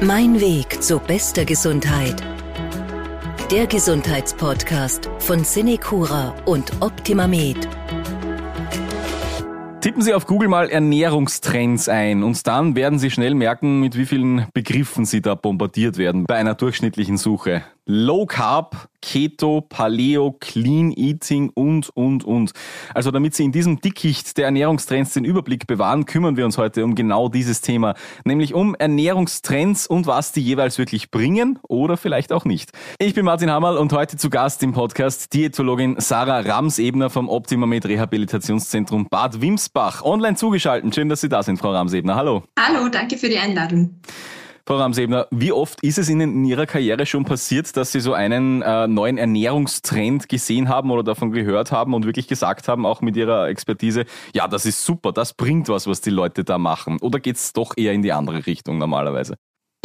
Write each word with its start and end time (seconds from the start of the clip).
Mein 0.00 0.40
Weg 0.40 0.80
zu 0.80 1.00
bester 1.00 1.44
Gesundheit. 1.44 2.22
Der 3.50 3.66
Gesundheitspodcast 3.66 5.10
von 5.18 5.42
Cinecura 5.42 6.36
und 6.44 6.70
OptimaMed. 6.80 7.68
Tippen 9.80 10.02
Sie 10.02 10.14
auf 10.14 10.26
Google 10.26 10.46
mal 10.46 10.70
Ernährungstrends 10.70 11.88
ein 11.88 12.22
und 12.22 12.46
dann 12.46 12.76
werden 12.76 13.00
Sie 13.00 13.10
schnell 13.10 13.34
merken, 13.34 13.80
mit 13.80 13.96
wie 13.96 14.06
vielen 14.06 14.46
Begriffen 14.54 15.04
Sie 15.04 15.20
da 15.20 15.34
bombardiert 15.34 15.98
werden 15.98 16.26
bei 16.26 16.36
einer 16.36 16.54
durchschnittlichen 16.54 17.16
Suche. 17.16 17.64
Low 17.90 18.26
Carb, 18.26 18.90
Keto, 19.00 19.62
Paleo, 19.62 20.36
Clean 20.38 20.92
Eating 20.92 21.50
und, 21.54 21.88
und, 21.96 22.22
und. 22.22 22.52
Also 22.92 23.10
damit 23.10 23.34
Sie 23.34 23.44
in 23.44 23.52
diesem 23.52 23.80
Dickicht 23.80 24.36
der 24.36 24.44
Ernährungstrends 24.44 25.14
den 25.14 25.24
Überblick 25.24 25.66
bewahren, 25.66 26.04
kümmern 26.04 26.36
wir 26.36 26.44
uns 26.44 26.58
heute 26.58 26.84
um 26.84 26.94
genau 26.94 27.30
dieses 27.30 27.62
Thema, 27.62 27.94
nämlich 28.26 28.52
um 28.52 28.74
Ernährungstrends 28.74 29.86
und 29.86 30.06
was 30.06 30.32
die 30.32 30.42
jeweils 30.42 30.76
wirklich 30.76 31.10
bringen 31.10 31.58
oder 31.66 31.96
vielleicht 31.96 32.30
auch 32.30 32.44
nicht. 32.44 32.72
Ich 32.98 33.14
bin 33.14 33.24
Martin 33.24 33.50
Hammerl 33.50 33.78
und 33.78 33.90
heute 33.94 34.18
zu 34.18 34.28
Gast 34.28 34.62
im 34.62 34.74
Podcast 34.74 35.32
Diätologin 35.32 35.96
Sarah 35.98 36.40
Ramsebner 36.40 37.08
vom 37.08 37.30
Optimamed 37.30 37.86
Rehabilitationszentrum 37.86 39.08
Bad 39.08 39.40
Wimsbach. 39.40 40.02
Online 40.02 40.36
zugeschaltet. 40.36 40.94
Schön, 40.94 41.08
dass 41.08 41.22
Sie 41.22 41.30
da 41.30 41.42
sind, 41.42 41.58
Frau 41.58 41.72
Ramsebner. 41.72 42.16
Hallo. 42.16 42.42
Hallo, 42.58 42.90
danke 42.90 43.16
für 43.16 43.30
die 43.30 43.38
Einladung. 43.38 43.98
Frau 44.68 44.76
Ramsebner, 44.76 45.28
wie 45.30 45.50
oft 45.50 45.82
ist 45.82 45.96
es 45.96 46.10
Ihnen 46.10 46.30
in 46.30 46.44
Ihrer 46.44 46.66
Karriere 46.66 47.06
schon 47.06 47.24
passiert, 47.24 47.74
dass 47.78 47.90
Sie 47.90 48.00
so 48.00 48.12
einen 48.12 48.60
äh, 48.60 48.86
neuen 48.86 49.16
Ernährungstrend 49.16 50.28
gesehen 50.28 50.68
haben 50.68 50.90
oder 50.90 51.02
davon 51.02 51.32
gehört 51.32 51.72
haben 51.72 51.94
und 51.94 52.04
wirklich 52.04 52.28
gesagt 52.28 52.68
haben, 52.68 52.84
auch 52.84 53.00
mit 53.00 53.16
Ihrer 53.16 53.48
Expertise, 53.48 54.04
ja, 54.34 54.46
das 54.46 54.66
ist 54.66 54.84
super, 54.84 55.12
das 55.12 55.32
bringt 55.32 55.70
was, 55.70 55.86
was 55.86 56.02
die 56.02 56.10
Leute 56.10 56.44
da 56.44 56.58
machen? 56.58 56.98
Oder 57.00 57.18
geht 57.18 57.36
es 57.36 57.54
doch 57.54 57.78
eher 57.78 57.94
in 57.94 58.02
die 58.02 58.12
andere 58.12 58.44
Richtung 58.46 58.76
normalerweise? 58.76 59.36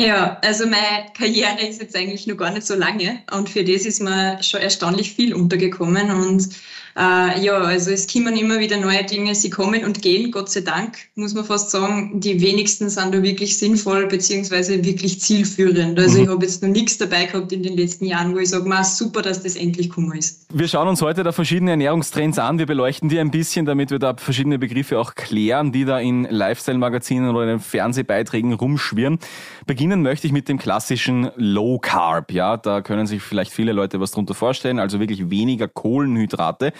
Ja, 0.01 0.41
also 0.43 0.65
meine 0.65 1.05
Karriere 1.17 1.65
ist 1.65 1.79
jetzt 1.79 1.95
eigentlich 1.95 2.27
noch 2.27 2.35
gar 2.35 2.51
nicht 2.51 2.67
so 2.67 2.75
lange 2.75 3.21
und 3.31 3.49
für 3.49 3.63
das 3.63 3.85
ist 3.85 4.01
mir 4.01 4.43
schon 4.43 4.59
erstaunlich 4.59 5.13
viel 5.13 5.33
untergekommen 5.33 6.11
und 6.11 6.49
äh, 6.95 7.43
ja, 7.43 7.57
also 7.57 7.91
es 7.91 8.11
kommen 8.11 8.37
immer 8.37 8.59
wieder 8.59 8.77
neue 8.77 9.03
Dinge, 9.03 9.33
sie 9.33 9.49
kommen 9.49 9.83
und 9.83 10.01
gehen, 10.01 10.31
Gott 10.31 10.49
sei 10.49 10.61
Dank, 10.61 10.97
muss 11.15 11.33
man 11.33 11.43
fast 11.43 11.71
sagen. 11.71 12.19
Die 12.19 12.41
wenigsten 12.41 12.89
sind 12.89 13.13
da 13.13 13.23
wirklich 13.23 13.57
sinnvoll 13.57 14.07
beziehungsweise 14.07 14.83
wirklich 14.83 15.19
zielführend. 15.19 15.99
Also 15.99 16.17
mhm. 16.17 16.23
ich 16.23 16.29
habe 16.29 16.45
jetzt 16.45 16.61
noch 16.61 16.69
nichts 16.69 16.97
dabei 16.97 17.25
gehabt 17.25 17.51
in 17.51 17.63
den 17.63 17.77
letzten 17.77 18.05
Jahren, 18.05 18.33
wo 18.33 18.39
ich 18.39 18.49
sage, 18.49 18.69
super, 18.83 19.21
dass 19.21 19.41
das 19.41 19.55
endlich 19.55 19.89
gekommen 19.89 20.17
ist. 20.17 20.45
Wir 20.53 20.67
schauen 20.67 20.87
uns 20.87 21.01
heute 21.01 21.23
da 21.23 21.31
verschiedene 21.31 21.71
Ernährungstrends 21.71 22.37
an, 22.37 22.59
wir 22.59 22.65
beleuchten 22.65 23.09
die 23.09 23.19
ein 23.19 23.31
bisschen, 23.31 23.65
damit 23.65 23.91
wir 23.91 23.99
da 23.99 24.15
verschiedene 24.15 24.59
Begriffe 24.59 24.99
auch 24.99 25.15
klären, 25.15 25.71
die 25.71 25.85
da 25.85 25.99
in 25.99 26.27
Lifestyle-Magazinen 26.29 27.29
oder 27.29 27.43
in 27.43 27.49
den 27.49 27.59
Fernsehbeiträgen 27.59 28.53
rumschwirren. 28.53 29.19
Beginnen 29.65 30.01
möchte 30.01 30.27
ich 30.27 30.33
mit 30.33 30.47
dem 30.49 30.59
klassischen 30.59 31.31
Low 31.35 31.79
Carb. 31.79 32.31
Ja, 32.31 32.57
da 32.57 32.81
können 32.81 33.07
sich 33.07 33.21
vielleicht 33.21 33.51
viele 33.51 33.73
Leute 33.73 33.99
was 33.99 34.11
drunter 34.11 34.33
vorstellen, 34.33 34.79
also 34.79 34.99
wirklich 34.99 35.29
weniger 35.29 35.67
Kohlenhydrate. 35.67 36.73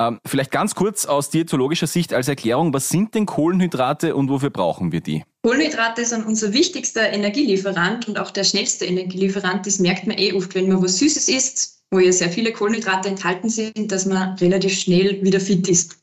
Ähm, 0.00 0.20
vielleicht 0.26 0.50
ganz 0.50 0.74
kurz 0.74 1.06
aus 1.06 1.30
diätologischer 1.30 1.86
Sicht 1.86 2.14
als 2.14 2.28
Erklärung, 2.28 2.72
was 2.72 2.88
sind 2.88 3.14
denn 3.14 3.26
Kohlenhydrate 3.26 4.16
und 4.16 4.28
wofür 4.28 4.50
brauchen 4.50 4.92
wir 4.92 5.00
die? 5.00 5.24
Kohlenhydrate 5.42 6.04
sind 6.04 6.26
unser 6.26 6.52
wichtigster 6.52 7.12
Energielieferant 7.12 8.08
und 8.08 8.18
auch 8.18 8.30
der 8.30 8.44
schnellste 8.44 8.84
Energielieferant. 8.86 9.66
Das 9.66 9.78
merkt 9.78 10.06
man 10.06 10.18
eh 10.18 10.32
oft, 10.32 10.54
wenn 10.54 10.68
man 10.68 10.82
was 10.82 10.98
Süßes 10.98 11.28
isst, 11.28 11.82
wo 11.90 11.98
ja 11.98 12.12
sehr 12.12 12.30
viele 12.30 12.52
Kohlenhydrate 12.52 13.08
enthalten 13.08 13.48
sind, 13.48 13.92
dass 13.92 14.06
man 14.06 14.36
relativ 14.38 14.78
schnell 14.78 15.22
wieder 15.22 15.40
fit 15.40 15.68
ist. 15.68 15.96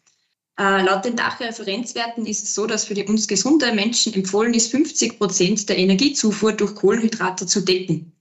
Äh, 0.59 0.83
laut 0.83 1.05
den 1.05 1.15
Dachreferenzwerten 1.15 2.25
ist 2.25 2.43
es 2.43 2.53
so, 2.53 2.67
dass 2.67 2.83
für 2.83 2.93
die 2.93 3.05
uns 3.05 3.29
gesunde 3.29 3.71
Menschen 3.73 4.13
empfohlen 4.13 4.53
ist, 4.53 4.71
50 4.71 5.17
Prozent 5.17 5.69
der 5.69 5.77
Energiezufuhr 5.77 6.51
durch 6.51 6.75
Kohlenhydrate 6.75 7.45
zu 7.45 7.61
decken. 7.61 8.11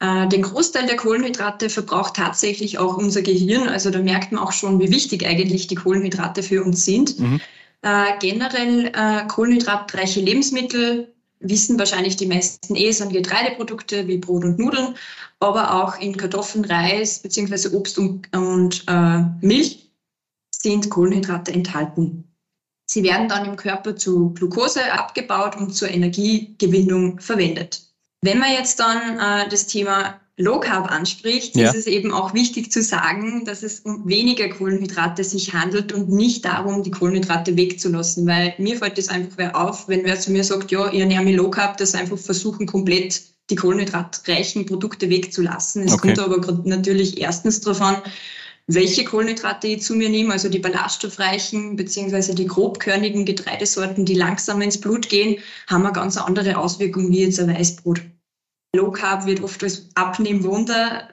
Äh, 0.00 0.28
den 0.28 0.42
Großteil 0.42 0.86
der 0.86 0.96
Kohlenhydrate 0.96 1.68
verbraucht 1.68 2.16
tatsächlich 2.16 2.78
auch 2.78 2.96
unser 2.96 3.22
Gehirn. 3.22 3.68
Also 3.68 3.90
da 3.90 4.00
merkt 4.00 4.32
man 4.32 4.42
auch 4.42 4.52
schon, 4.52 4.80
wie 4.80 4.90
wichtig 4.90 5.26
eigentlich 5.26 5.66
die 5.66 5.74
Kohlenhydrate 5.74 6.42
für 6.42 6.64
uns 6.64 6.84
sind. 6.84 7.18
Mhm. 7.18 7.40
Äh, 7.82 8.18
generell 8.18 8.86
äh, 8.94 9.26
kohlenhydratreiche 9.28 10.20
Lebensmittel 10.20 11.12
wissen 11.38 11.78
wahrscheinlich 11.78 12.16
die 12.16 12.26
meisten 12.26 12.76
eh, 12.76 12.92
sind 12.92 13.12
Getreideprodukte 13.12 14.06
wie 14.06 14.18
Brot 14.18 14.44
und 14.44 14.58
Nudeln, 14.58 14.94
aber 15.38 15.82
auch 15.82 15.98
in 15.98 16.16
Kartoffeln, 16.16 16.64
Reis 16.64 17.18
beziehungsweise 17.18 17.74
Obst 17.74 17.98
und, 17.98 18.34
und 18.34 18.84
äh, 18.86 19.22
Milch 19.40 19.90
sind 20.50 20.90
Kohlenhydrate 20.90 21.52
enthalten. 21.52 22.24
Sie 22.86 23.02
werden 23.02 23.28
dann 23.28 23.46
im 23.46 23.56
Körper 23.56 23.96
zu 23.96 24.30
Glucose 24.30 24.92
abgebaut 24.92 25.56
und 25.56 25.74
zur 25.74 25.90
Energiegewinnung 25.90 27.20
verwendet. 27.20 27.89
Wenn 28.22 28.38
man 28.38 28.52
jetzt 28.52 28.80
dann 28.80 29.18
äh, 29.18 29.48
das 29.48 29.66
Thema 29.66 30.20
Low 30.36 30.60
Carb 30.60 30.90
anspricht, 30.90 31.56
ja. 31.56 31.68
ist 31.68 31.76
es 31.76 31.86
eben 31.86 32.12
auch 32.12 32.34
wichtig 32.34 32.72
zu 32.72 32.82
sagen, 32.82 33.44
dass 33.44 33.62
es 33.62 33.80
um 33.80 34.08
weniger 34.08 34.48
Kohlenhydrate 34.48 35.22
sich 35.22 35.54
handelt 35.54 35.92
und 35.92 36.08
nicht 36.08 36.44
darum, 36.44 36.82
die 36.82 36.90
Kohlenhydrate 36.90 37.56
wegzulassen. 37.56 38.26
Weil 38.26 38.54
mir 38.58 38.76
fällt 38.76 38.98
das 38.98 39.08
einfach 39.08 39.54
auf, 39.54 39.88
wenn 39.88 40.04
wer 40.04 40.18
zu 40.18 40.32
mir 40.32 40.44
sagt, 40.44 40.70
ja, 40.70 40.90
ich 40.92 41.00
ernähre 41.00 41.24
mich 41.24 41.36
Low 41.36 41.50
Carb, 41.50 41.76
dass 41.76 41.94
einfach 41.94 42.18
versuchen, 42.18 42.66
komplett 42.66 43.22
die 43.50 43.56
kohlenhydratreichen 43.56 44.66
Produkte 44.66 45.10
wegzulassen. 45.10 45.82
Es 45.82 45.94
okay. 45.94 46.14
kommt 46.14 46.18
aber 46.20 46.62
natürlich 46.64 47.20
erstens 47.20 47.60
darauf 47.60 47.80
an, 47.80 47.96
welche 48.66 49.04
Kohlenhydrate 49.04 49.66
ich 49.66 49.82
zu 49.82 49.94
mir 49.96 50.08
nehme, 50.08 50.32
also 50.32 50.48
die 50.48 50.60
ballaststoffreichen 50.60 51.74
beziehungsweise 51.74 52.34
die 52.34 52.46
grobkörnigen 52.46 53.24
Getreidesorten, 53.24 54.04
die 54.04 54.14
langsam 54.14 54.62
ins 54.62 54.80
Blut 54.80 55.08
gehen, 55.08 55.38
haben 55.66 55.84
eine 55.84 55.92
ganz 55.92 56.16
andere 56.16 56.56
Auswirkung 56.56 57.10
wie 57.10 57.24
jetzt 57.24 57.40
ein 57.40 57.52
Weißbrot. 57.52 58.00
Low 58.74 58.90
Carb 58.90 59.26
wird 59.26 59.42
oft 59.42 59.62
als 59.62 59.88
Abnehmwunder 59.94 61.08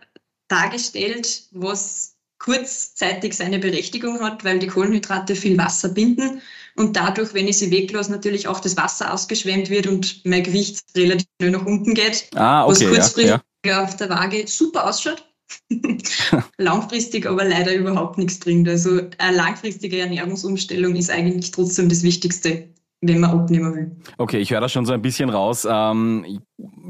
dargestellt, 0.47 1.47
was 1.51 2.15
kurzzeitig 2.39 3.35
seine 3.35 3.59
Berechtigung 3.59 4.19
hat, 4.21 4.43
weil 4.43 4.59
die 4.59 4.67
Kohlenhydrate 4.67 5.35
viel 5.35 5.57
Wasser 5.57 5.89
binden 5.89 6.41
und 6.77 6.95
dadurch, 6.95 7.33
wenn 7.33 7.47
ich 7.47 7.57
sie 7.57 7.71
weglasse, 7.71 8.11
natürlich 8.11 8.47
auch 8.47 8.59
das 8.59 8.77
Wasser 8.77 9.11
ausgeschwemmt 9.11 9.69
wird 9.69 9.87
und 9.87 10.23
mein 10.25 10.43
Gewicht 10.43 10.83
relativ 10.95 11.27
schnell 11.39 11.51
nach 11.51 11.65
unten 11.65 11.95
geht, 11.95 12.29
ah, 12.35 12.65
okay, 12.65 12.71
was 12.71 12.79
kurzfristig 12.79 13.25
ja, 13.25 13.43
ja. 13.65 13.83
auf 13.83 13.95
der 13.97 14.09
Waage 14.09 14.47
super 14.47 14.87
ausschaut. 14.87 15.23
langfristig 16.57 17.25
aber 17.25 17.45
leider 17.45 17.73
überhaupt 17.73 18.17
nichts 18.17 18.37
bringt. 18.37 18.67
Also 18.69 19.01
eine 19.17 19.37
langfristige 19.37 19.99
Ernährungsumstellung 19.99 20.95
ist 20.95 21.09
eigentlich 21.09 21.51
trotzdem 21.51 21.89
das 21.89 22.03
Wichtigste 22.03 22.69
wenn 23.01 23.19
man 23.19 23.29
abnehmen 23.29 23.75
will. 23.75 23.95
Okay, 24.17 24.39
ich 24.39 24.51
höre 24.51 24.61
da 24.61 24.69
schon 24.69 24.85
so 24.85 24.93
ein 24.93 25.01
bisschen 25.01 25.29
raus. 25.29 25.67
Ähm, 25.69 26.41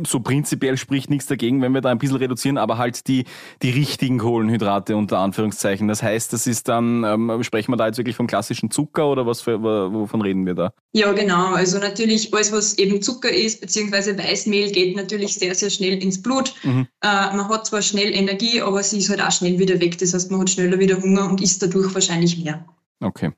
so 0.05 0.21
prinzipiell 0.21 0.77
spricht 0.77 1.09
nichts 1.09 1.25
dagegen, 1.25 1.61
wenn 1.61 1.73
wir 1.73 1.81
da 1.81 1.89
ein 1.89 1.97
bisschen 1.97 2.15
reduzieren, 2.15 2.57
aber 2.57 2.77
halt 2.77 3.07
die, 3.07 3.25
die 3.61 3.71
richtigen 3.71 4.17
Kohlenhydrate 4.17 4.95
unter 4.95 5.19
Anführungszeichen. 5.19 5.89
Das 5.89 6.01
heißt, 6.01 6.31
das 6.31 6.47
ist 6.47 6.69
dann, 6.69 7.03
ähm, 7.03 7.43
sprechen 7.43 7.73
wir 7.73 7.77
da 7.77 7.87
jetzt 7.87 7.97
wirklich 7.97 8.15
vom 8.15 8.27
klassischen 8.27 8.71
Zucker 8.71 9.09
oder 9.09 9.25
was 9.25 9.41
für, 9.41 9.61
wovon 9.61 10.21
reden 10.21 10.45
wir 10.45 10.53
da? 10.53 10.71
Ja, 10.93 11.11
genau. 11.11 11.53
Also 11.53 11.77
natürlich 11.79 12.33
alles, 12.33 12.53
was 12.53 12.77
eben 12.77 13.01
Zucker 13.01 13.29
ist, 13.29 13.59
beziehungsweise 13.59 14.17
Weißmehl, 14.17 14.71
geht 14.71 14.95
natürlich 14.95 15.33
sehr, 15.33 15.55
sehr 15.55 15.69
schnell 15.69 16.01
ins 16.01 16.21
Blut. 16.21 16.53
Mhm. 16.63 16.87
Äh, 17.01 17.35
man 17.35 17.49
hat 17.49 17.65
zwar 17.65 17.81
schnell 17.81 18.13
Energie, 18.13 18.61
aber 18.61 18.81
sie 18.81 18.99
ist 18.99 19.09
halt 19.09 19.21
auch 19.21 19.31
schnell 19.31 19.59
wieder 19.59 19.79
weg. 19.81 19.97
Das 19.97 20.13
heißt, 20.13 20.31
man 20.31 20.39
hat 20.39 20.49
schneller 20.49 20.79
wieder 20.79 21.01
Hunger 21.01 21.29
und 21.29 21.41
isst 21.41 21.61
dadurch 21.61 21.93
wahrscheinlich 21.93 22.41
mehr. 22.41 22.65
Okay. 23.01 23.31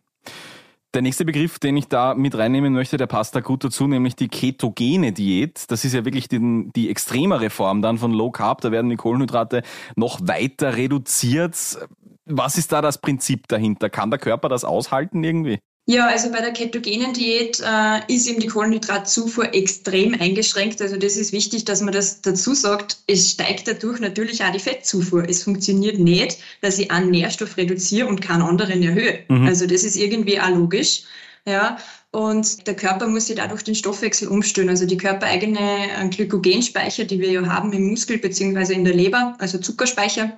Der 0.95 1.03
nächste 1.03 1.23
Begriff, 1.23 1.59
den 1.59 1.77
ich 1.77 1.87
da 1.87 2.15
mit 2.15 2.35
reinnehmen 2.35 2.73
möchte, 2.73 2.97
der 2.97 3.05
passt 3.05 3.35
da 3.35 3.41
gut 3.41 3.63
dazu, 3.63 3.85
nämlich 3.85 4.15
die 4.15 4.27
ketogene 4.27 5.11
Diät. 5.11 5.69
Das 5.69 5.85
ist 5.85 5.93
ja 5.93 6.03
wirklich 6.03 6.27
die, 6.29 6.71
die 6.75 6.89
extremere 6.89 7.51
Form 7.51 7.83
dann 7.83 7.99
von 7.99 8.11
Low 8.11 8.31
Carb. 8.31 8.61
Da 8.61 8.71
werden 8.71 8.89
die 8.89 8.95
Kohlenhydrate 8.95 9.61
noch 9.95 10.19
weiter 10.23 10.77
reduziert. 10.77 11.77
Was 12.25 12.57
ist 12.57 12.71
da 12.71 12.81
das 12.81 12.99
Prinzip 12.99 13.47
dahinter? 13.47 13.91
Kann 13.91 14.09
der 14.09 14.19
Körper 14.19 14.49
das 14.49 14.63
aushalten 14.63 15.23
irgendwie? 15.23 15.59
Ja, 15.89 16.05
also 16.05 16.31
bei 16.31 16.39
der 16.39 16.51
ketogenen 16.51 17.13
Diät 17.13 17.59
äh, 17.65 18.13
ist 18.13 18.27
eben 18.27 18.39
die 18.39 18.45
Kohlenhydratzufuhr 18.45 19.55
extrem 19.55 20.13
eingeschränkt. 20.13 20.83
Also 20.83 20.97
das 20.97 21.17
ist 21.17 21.33
wichtig, 21.33 21.65
dass 21.65 21.81
man 21.81 21.91
das 21.91 22.21
dazu 22.21 22.53
sagt. 22.53 22.97
Es 23.07 23.31
steigt 23.31 23.67
dadurch 23.67 23.99
natürlich 23.99 24.43
auch 24.43 24.51
die 24.51 24.59
Fettzufuhr. 24.59 25.27
Es 25.27 25.41
funktioniert 25.41 25.97
nicht, 25.97 26.37
dass 26.61 26.77
ich 26.77 26.91
einen 26.91 27.09
Nährstoff 27.09 27.57
reduziere 27.57 28.07
und 28.07 28.21
keinen 28.21 28.43
anderen 28.43 28.83
erhöhe. 28.83 29.23
Mhm. 29.29 29.47
Also 29.47 29.65
das 29.65 29.83
ist 29.83 29.95
irgendwie 29.95 30.39
auch 30.39 30.51
logisch. 30.51 31.05
Ja, 31.47 31.79
und 32.11 32.67
der 32.67 32.75
Körper 32.75 33.07
muss 33.07 33.25
sich 33.25 33.37
dadurch 33.37 33.63
den 33.63 33.73
Stoffwechsel 33.73 34.27
umstellen. 34.27 34.69
Also 34.69 34.85
die 34.85 34.97
körpereigene 34.97 35.59
äh, 35.59 36.07
Glykogenspeicher, 36.09 37.05
die 37.05 37.19
wir 37.19 37.31
ja 37.31 37.47
haben 37.47 37.73
im 37.73 37.89
Muskel 37.89 38.19
beziehungsweise 38.19 38.75
in 38.75 38.85
der 38.85 38.93
Leber, 38.93 39.35
also 39.39 39.57
Zuckerspeicher, 39.57 40.37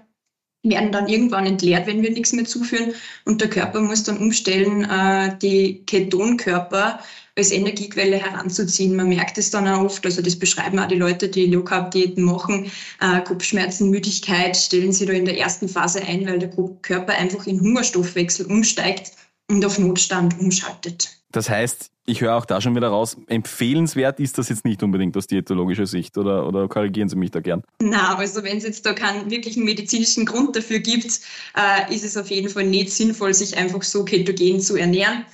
werden 0.64 0.92
dann 0.92 1.08
irgendwann 1.08 1.46
entleert, 1.46 1.88
wenn 1.88 2.04
wir 2.04 2.12
nichts 2.12 2.34
mehr 2.34 2.46
zuführen. 2.46 2.94
Und 3.26 3.42
der 3.42 3.50
Körper 3.50 3.82
muss 3.82 4.04
dann 4.04 4.18
umstellen, 4.18 4.84
äh, 4.84 5.38
die 5.42 5.84
Ketonkörper 5.86 7.00
als 7.36 7.52
Energiequelle 7.52 8.18
heranzuziehen. 8.18 8.96
Man 8.96 9.10
merkt 9.10 9.38
es 9.38 9.50
dann 9.52 9.68
auch 9.68 9.86
oft, 9.86 10.06
also 10.06 10.22
das 10.22 10.38
beschreiben 10.38 10.80
auch 10.80 10.88
die 10.88 10.96
Leute, 10.96 11.30
die 11.30 11.48
Low 11.48 11.64
Carb 11.64 11.92
Diäten 11.92 12.24
machen, 12.24 12.70
äh, 13.00 13.22
Kopfschmerzen, 13.22 13.90
Müdigkeit 13.90 14.56
stellen 14.56 14.92
sie 14.92 15.06
da 15.06 15.14
in 15.14 15.26
der 15.26 15.40
ersten 15.40 15.70
Phase 15.70 16.02
ein, 16.04 16.28
weil 16.28 16.40
der 16.40 16.52
Körper 16.82 17.14
einfach 17.14 17.48
in 17.48 17.62
Hungerstoffwechsel 17.62 18.46
umsteigt 18.48 19.14
und 19.50 19.66
auf 19.66 19.80
Notstand 19.80 20.40
umschaltet. 20.40 21.21
Das 21.32 21.50
heißt, 21.50 21.92
ich 22.06 22.22
höre 22.22 22.36
auch 22.36 22.46
da 22.46 22.60
schon 22.62 22.76
wieder 22.76 22.90
raus, 22.90 23.18
empfehlenswert 23.28 24.20
ist 24.20 24.38
das 24.38 24.50
jetzt 24.50 24.66
nicht 24.66 24.84
unbedingt 24.84 25.16
aus 25.16 25.28
diätologischer 25.28 25.86
Sicht 25.86 26.18
oder, 26.18 26.48
oder 26.48 26.68
korrigieren 26.68 27.10
Sie 27.10 27.16
mich 27.16 27.32
da 27.32 27.40
gern? 27.40 27.64
Na, 27.82 28.18
also 28.18 28.44
wenn 28.44 28.58
es 28.58 28.64
jetzt 28.64 28.86
da 28.86 28.94
keinen 28.94 29.30
wirklichen 29.30 29.64
medizinischen 29.64 30.26
Grund 30.26 30.56
dafür 30.56 30.80
gibt, 30.80 31.22
äh, 31.56 31.94
ist 31.94 32.04
es 32.04 32.18
auf 32.18 32.30
jeden 32.30 32.50
Fall 32.50 32.66
nicht 32.66 32.92
sinnvoll, 32.92 33.34
sich 33.34 33.56
einfach 33.58 33.84
so 33.84 34.04
ketogen 34.04 34.60
zu 34.60 34.76
ernähren 34.76 35.26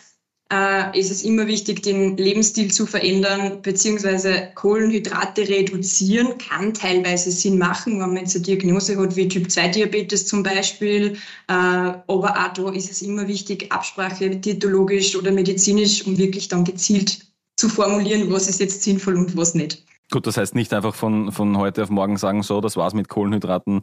äh, 0.52 0.98
ist 0.98 1.12
es 1.12 1.24
immer 1.24 1.48
wichtig, 1.48 1.84
den 1.84 2.18
Lebensstil 2.18 2.72
zu 2.72 2.86
verändern, 2.86 3.62
beziehungsweise 3.62 4.50
Kohlenhydrate 4.56 5.48
reduzieren 5.48 6.38
kann 6.38 6.74
teilweise 6.74 7.32
Sinn 7.32 7.58
machen, 7.58 8.00
wenn 8.00 8.14
man 8.14 8.18
jetzt 8.18 8.36
eine 8.36 8.46
Diagnose 8.46 8.98
hat 8.98 9.16
wie 9.16 9.28
Typ-2-Diabetes 9.28 10.28
zum 10.28 10.44
Beispiel. 10.44 11.14
Äh, 11.48 11.54
aber 11.54 12.06
auch 12.08 12.54
da 12.54 12.72
ist 12.72 12.92
es 12.92 13.02
immer 13.02 13.28
wichtig, 13.28 13.72
Absprache 13.72 14.30
diätologisch 14.30 15.16
oder 15.16 15.32
medizinisch, 15.32 16.06
um 16.06 16.18
wirklich 16.18 16.48
dann 16.48 16.64
gezielt 16.64 17.26
zu 17.58 17.70
formulieren, 17.70 18.32
was 18.32 18.48
ist 18.48 18.60
jetzt 18.60 18.84
sinnvoll 18.84 19.18
und 19.18 19.36
was 19.36 19.56
nicht. 19.56 19.84
Gut, 20.10 20.26
das 20.26 20.38
heißt 20.38 20.56
nicht 20.56 20.74
einfach 20.74 20.96
von, 20.96 21.34
von 21.34 21.58
heute 21.58 21.84
auf 21.84 21.90
morgen 21.90 22.16
sagen, 22.16 22.42
so, 22.42 22.62
das 22.62 22.78
war's 22.78 22.94
mit 22.94 23.10
Kohlenhydraten. 23.10 23.82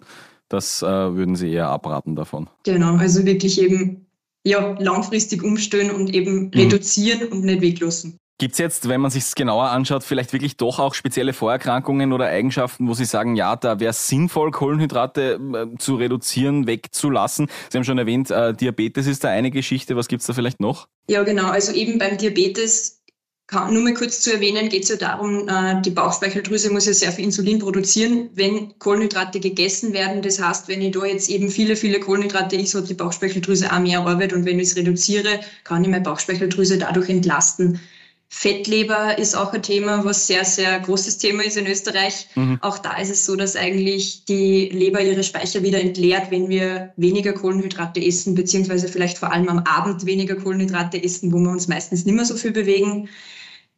Das 0.48 0.82
äh, 0.82 0.86
würden 0.86 1.36
Sie 1.36 1.50
eher 1.50 1.68
abraten 1.68 2.16
davon. 2.16 2.48
Genau, 2.64 2.96
also 2.96 3.26
wirklich 3.26 3.60
eben 3.60 4.06
ja, 4.44 4.76
langfristig 4.78 5.42
umstellen 5.42 5.90
und 5.90 6.14
eben 6.14 6.44
mhm. 6.44 6.50
reduzieren 6.54 7.28
und 7.28 7.44
nicht 7.44 7.62
weglassen. 7.62 8.18
Gibt 8.38 8.54
es 8.54 8.58
jetzt, 8.58 8.88
wenn 8.88 9.00
man 9.00 9.12
sich 9.12 9.22
es 9.22 9.36
genauer 9.36 9.70
anschaut, 9.70 10.02
vielleicht 10.02 10.32
wirklich 10.32 10.56
doch 10.56 10.80
auch 10.80 10.94
spezielle 10.94 11.32
Vorerkrankungen 11.32 12.12
oder 12.12 12.26
Eigenschaften, 12.26 12.88
wo 12.88 12.94
Sie 12.94 13.04
sagen, 13.04 13.36
ja, 13.36 13.54
da 13.54 13.78
wäre 13.78 13.90
es 13.90 14.08
sinnvoll, 14.08 14.50
Kohlenhydrate 14.50 15.38
äh, 15.54 15.78
zu 15.78 15.94
reduzieren, 15.94 16.66
wegzulassen? 16.66 17.48
Sie 17.70 17.78
haben 17.78 17.84
schon 17.84 17.96
erwähnt, 17.96 18.32
äh, 18.32 18.52
Diabetes 18.52 19.06
ist 19.06 19.22
da 19.22 19.28
eine 19.28 19.52
Geschichte. 19.52 19.94
Was 19.94 20.08
gibt 20.08 20.22
es 20.22 20.26
da 20.26 20.32
vielleicht 20.32 20.58
noch? 20.58 20.88
Ja, 21.08 21.22
genau. 21.22 21.48
Also 21.48 21.72
eben 21.72 21.98
beim 21.98 22.18
Diabetes 22.18 23.03
nur 23.52 23.82
mal 23.82 23.94
kurz 23.94 24.22
zu 24.22 24.32
erwähnen, 24.32 24.68
geht 24.70 24.84
es 24.84 24.88
ja 24.88 24.96
darum, 24.96 25.48
äh, 25.48 25.80
die 25.82 25.90
Bauchspeicheldrüse 25.90 26.70
muss 26.70 26.86
ja 26.86 26.94
sehr 26.94 27.12
viel 27.12 27.26
Insulin 27.26 27.58
produzieren, 27.58 28.30
wenn 28.34 28.78
Kohlenhydrate 28.78 29.38
gegessen 29.38 29.92
werden. 29.92 30.22
Das 30.22 30.40
heißt, 30.40 30.68
wenn 30.68 30.80
ich 30.80 30.92
da 30.92 31.04
jetzt 31.04 31.28
eben 31.28 31.50
viele, 31.50 31.76
viele 31.76 32.00
Kohlenhydrate 32.00 32.56
esse, 32.56 32.78
hat 32.78 32.88
die 32.88 32.94
Bauchspeicheldrüse 32.94 33.70
auch 33.70 33.80
mehr 33.80 34.00
Arbeit 34.00 34.32
und 34.32 34.46
wenn 34.46 34.58
ich 34.58 34.68
es 34.68 34.76
reduziere, 34.76 35.40
kann 35.62 35.84
ich 35.84 35.90
meine 35.90 36.02
Bauchspeicheldrüse 36.02 36.78
dadurch 36.78 37.10
entlasten. 37.10 37.80
Fettleber 38.36 39.16
ist 39.16 39.36
auch 39.36 39.52
ein 39.52 39.62
Thema, 39.62 40.04
was 40.04 40.26
sehr, 40.26 40.44
sehr 40.44 40.80
großes 40.80 41.18
Thema 41.18 41.44
ist 41.44 41.56
in 41.56 41.68
Österreich. 41.68 42.26
Mhm. 42.34 42.58
Auch 42.62 42.78
da 42.78 42.98
ist 42.98 43.08
es 43.08 43.24
so, 43.24 43.36
dass 43.36 43.54
eigentlich 43.54 44.24
die 44.24 44.68
Leber 44.70 45.00
ihre 45.00 45.22
Speicher 45.22 45.62
wieder 45.62 45.80
entleert, 45.80 46.32
wenn 46.32 46.48
wir 46.48 46.92
weniger 46.96 47.32
Kohlenhydrate 47.32 48.04
essen, 48.04 48.34
beziehungsweise 48.34 48.88
vielleicht 48.88 49.18
vor 49.18 49.32
allem 49.32 49.48
am 49.48 49.60
Abend 49.60 50.04
weniger 50.04 50.34
Kohlenhydrate 50.34 51.02
essen, 51.02 51.32
wo 51.32 51.38
wir 51.38 51.50
uns 51.50 51.68
meistens 51.68 52.04
nicht 52.04 52.14
mehr 52.16 52.24
so 52.24 52.34
viel 52.34 52.50
bewegen. 52.50 53.08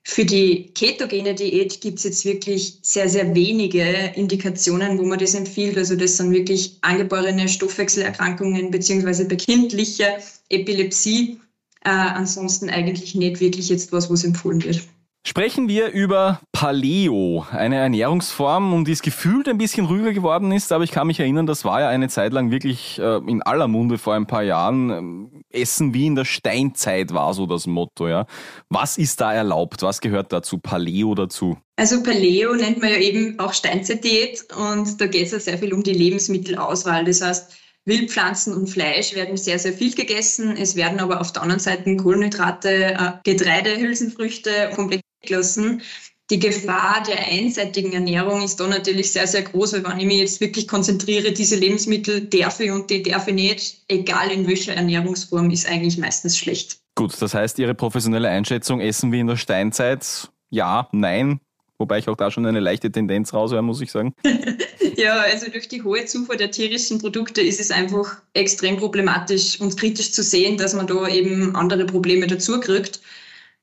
Für 0.02 0.24
die 0.24 0.72
ketogene 0.72 1.34
Diät 1.34 1.82
gibt 1.82 1.98
es 1.98 2.04
jetzt 2.04 2.24
wirklich 2.24 2.78
sehr, 2.80 3.10
sehr 3.10 3.34
wenige 3.34 3.84
Indikationen, 4.14 4.98
wo 4.98 5.02
man 5.02 5.18
das 5.18 5.34
empfiehlt. 5.34 5.76
Also 5.76 5.96
das 5.96 6.16
sind 6.16 6.32
wirklich 6.32 6.78
angeborene 6.80 7.46
Stoffwechselerkrankungen 7.46 8.70
beziehungsweise 8.70 9.28
bei 9.28 9.36
kindlicher 9.36 10.16
Epilepsie. 10.48 11.40
Äh, 11.86 11.90
ansonsten 11.90 12.68
eigentlich 12.68 13.14
nicht 13.14 13.38
wirklich 13.38 13.68
jetzt 13.68 13.92
was, 13.92 14.10
was 14.10 14.24
empfohlen 14.24 14.64
wird. 14.64 14.82
Sprechen 15.24 15.68
wir 15.68 15.90
über 15.90 16.40
Paleo, 16.50 17.46
eine 17.50 17.76
Ernährungsform, 17.76 18.72
um 18.72 18.84
die 18.84 18.90
es 18.90 19.02
gefühlt 19.02 19.48
ein 19.48 19.58
bisschen 19.58 19.86
ruhiger 19.86 20.12
geworden 20.12 20.50
ist, 20.50 20.72
aber 20.72 20.82
ich 20.82 20.90
kann 20.90 21.06
mich 21.06 21.20
erinnern, 21.20 21.46
das 21.46 21.64
war 21.64 21.80
ja 21.80 21.88
eine 21.88 22.08
Zeit 22.08 22.32
lang 22.32 22.50
wirklich 22.50 22.98
äh, 22.98 23.18
in 23.26 23.40
aller 23.42 23.68
Munde 23.68 23.98
vor 23.98 24.14
ein 24.14 24.26
paar 24.26 24.42
Jahren. 24.42 24.90
Ähm, 24.90 25.42
Essen 25.50 25.94
wie 25.94 26.06
in 26.06 26.16
der 26.16 26.24
Steinzeit 26.24 27.14
war 27.14 27.34
so 27.34 27.46
das 27.46 27.68
Motto, 27.68 28.08
ja. 28.08 28.26
Was 28.68 28.98
ist 28.98 29.20
da 29.20 29.32
erlaubt? 29.32 29.82
Was 29.82 30.00
gehört 30.00 30.32
dazu? 30.32 30.58
Paleo 30.58 31.14
dazu? 31.14 31.56
Also 31.76 32.02
Paleo 32.02 32.54
nennt 32.54 32.80
man 32.80 32.90
ja 32.90 32.98
eben 32.98 33.38
auch 33.38 33.52
Steinzeitdiät 33.52 34.44
und 34.56 35.00
da 35.00 35.06
geht 35.06 35.26
es 35.26 35.32
ja 35.32 35.38
sehr 35.38 35.58
viel 35.58 35.72
um 35.72 35.84
die 35.84 35.92
Lebensmittelauswahl. 35.92 37.04
Das 37.04 37.22
heißt, 37.22 37.52
Wildpflanzen 37.86 38.52
und 38.52 38.68
Fleisch 38.68 39.14
werden 39.14 39.36
sehr, 39.36 39.58
sehr 39.58 39.72
viel 39.72 39.94
gegessen. 39.94 40.56
Es 40.56 40.76
werden 40.76 41.00
aber 41.00 41.20
auf 41.20 41.32
der 41.32 41.42
anderen 41.42 41.60
Seite 41.60 41.96
Kohlenhydrate, 41.96 42.68
äh, 42.68 43.12
Getreide, 43.24 43.78
Hülsenfrüchte 43.78 44.70
komplett 44.74 45.02
gelassen. 45.22 45.80
Die 46.28 46.40
Gefahr 46.40 47.04
der 47.06 47.24
einseitigen 47.28 47.92
Ernährung 47.92 48.42
ist 48.42 48.58
da 48.58 48.66
natürlich 48.66 49.12
sehr, 49.12 49.28
sehr 49.28 49.42
groß, 49.42 49.74
weil 49.74 49.84
wenn 49.84 50.00
ich 50.00 50.06
mich 50.06 50.18
jetzt 50.18 50.40
wirklich 50.40 50.66
konzentriere, 50.66 51.30
diese 51.30 51.54
Lebensmittel 51.54 52.22
darf 52.26 52.58
ich 52.58 52.72
und 52.72 52.90
die 52.90 53.04
darf 53.04 53.28
ich 53.28 53.34
nicht, 53.34 53.84
egal 53.86 54.32
in 54.32 54.48
welcher 54.48 54.74
Ernährungsform, 54.74 55.50
ist 55.50 55.68
eigentlich 55.68 55.98
meistens 55.98 56.36
schlecht. 56.36 56.80
Gut, 56.96 57.14
das 57.22 57.34
heißt, 57.34 57.60
Ihre 57.60 57.74
professionelle 57.74 58.28
Einschätzung, 58.28 58.80
essen 58.80 59.12
wie 59.12 59.20
in 59.20 59.28
der 59.28 59.36
Steinzeit? 59.36 60.32
Ja, 60.50 60.88
nein, 60.90 61.40
Wobei 61.78 61.98
ich 61.98 62.08
auch 62.08 62.16
da 62.16 62.30
schon 62.30 62.46
eine 62.46 62.60
leichte 62.60 62.90
Tendenz 62.90 63.32
raushöre, 63.34 63.62
muss 63.62 63.80
ich 63.80 63.90
sagen. 63.90 64.14
ja, 64.96 65.20
also 65.20 65.50
durch 65.50 65.68
die 65.68 65.82
hohe 65.82 66.04
Zufuhr 66.06 66.36
der 66.36 66.50
tierischen 66.50 66.98
Produkte 66.98 67.40
ist 67.40 67.60
es 67.60 67.70
einfach 67.70 68.22
extrem 68.32 68.76
problematisch 68.76 69.60
und 69.60 69.76
kritisch 69.76 70.12
zu 70.12 70.22
sehen, 70.22 70.56
dass 70.56 70.74
man 70.74 70.86
da 70.86 71.08
eben 71.08 71.54
andere 71.54 71.84
Probleme 71.84 72.26
dazu 72.26 72.60
kriegt. 72.60 73.00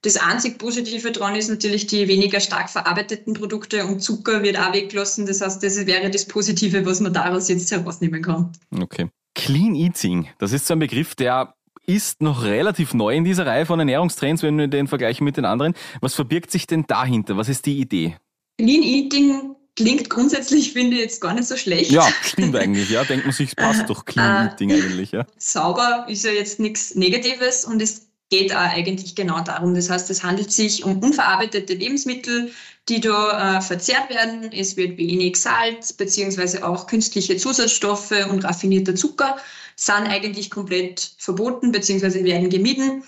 Das 0.03 0.17
einzig 0.17 0.57
Positive 0.57 1.11
daran 1.11 1.35
ist 1.35 1.49
natürlich 1.49 1.87
die 1.87 2.09
weniger 2.09 2.41
stark 2.41 2.69
verarbeiteten 2.69 3.33
Produkte 3.33 3.85
und 3.85 4.01
Zucker 4.01 4.43
wird 4.43 4.59
auch 4.59 4.73
weggelassen. 4.73 5.25
Das 5.25 5.39
heißt, 5.39 5.63
das 5.63 5.85
wäre 5.85 6.11
das 6.11 6.25
Positive, 6.25 6.85
was 6.85 6.99
man 6.99 7.13
daraus 7.13 7.47
jetzt 7.47 7.71
herausnehmen 7.71 8.21
kann. 8.21 8.51
Okay. 8.81 9.09
Clean 9.33 9.73
Eating, 9.73 10.27
das 10.37 10.51
ist 10.51 10.67
so 10.67 10.73
ein 10.73 10.79
Begriff, 10.79 11.15
der 11.15 11.55
ist 11.85 12.21
noch 12.21 12.43
relativ 12.43 12.93
neu 12.93 13.15
in 13.15 13.23
dieser 13.23 13.45
Reihe 13.45 13.65
von 13.65 13.79
Ernährungstrends, 13.79 14.43
wenn 14.43 14.57
wir 14.57 14.67
den 14.67 14.87
vergleichen 14.87 15.25
mit 15.25 15.37
den 15.37 15.45
anderen. 15.45 15.73
Was 16.01 16.13
verbirgt 16.13 16.51
sich 16.51 16.67
denn 16.67 16.85
dahinter? 16.87 17.37
Was 17.37 17.49
ist 17.49 17.65
die 17.65 17.79
Idee? 17.79 18.17
Clean 18.57 18.83
Eating 18.83 19.55
klingt 19.75 20.09
grundsätzlich, 20.09 20.73
finde 20.73 20.97
ich, 20.97 21.03
jetzt 21.03 21.21
gar 21.21 21.33
nicht 21.33 21.47
so 21.47 21.57
schlecht. 21.57 21.91
Ja, 21.91 22.07
stimmt 22.21 22.55
eigentlich. 22.55 22.89
Ja, 22.89 23.03
denkt 23.03 23.25
man 23.25 23.33
sich, 23.33 23.49
es 23.49 23.55
passt 23.55 23.89
doch 23.89 24.05
Clean 24.05 24.47
Eating 24.47 24.71
eigentlich. 24.71 25.11
Ja. 25.11 25.25
Sauber 25.37 26.05
ist 26.07 26.23
ja 26.23 26.31
jetzt 26.31 26.59
nichts 26.59 26.95
Negatives 26.95 27.65
und 27.65 27.81
es 27.81 28.07
geht 28.29 28.55
auch 28.55 28.59
eigentlich 28.59 29.15
genau 29.15 29.41
darum. 29.41 29.75
Das 29.75 29.89
heißt, 29.89 30.09
es 30.09 30.23
handelt 30.23 30.51
sich 30.51 30.83
um 30.83 30.99
unverarbeitete 30.99 31.73
Lebensmittel, 31.73 32.51
die 32.89 32.99
da 32.99 33.57
äh, 33.57 33.61
verzehrt 33.61 34.09
werden. 34.09 34.51
Es 34.51 34.75
wird 34.75 34.97
wenig 34.97 35.37
Salz 35.37 35.93
beziehungsweise 35.93 36.65
auch 36.67 36.87
künstliche 36.87 37.37
Zusatzstoffe 37.37 38.13
und 38.31 38.43
raffinierter 38.43 38.95
Zucker 38.95 39.37
sind 39.75 40.07
eigentlich 40.07 40.49
komplett 40.49 41.15
verboten 41.17 41.71
beziehungsweise 41.71 42.23
werden 42.23 42.49
gemieden. 42.49 43.03